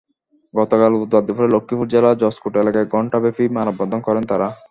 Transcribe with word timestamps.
গতকাল 0.53 0.91
বুধবার 0.99 1.23
দুপুরে 1.27 1.49
লক্ষ্মীপুর 1.51 1.87
জেলা 1.93 2.09
জজকোর্ট 2.21 2.55
এলাকায় 2.57 2.87
ঘণ্টাব্যাপী 2.93 3.45
মানববন্ধন 3.57 3.99
করেন 4.07 4.23
তাঁরা। 4.29 4.47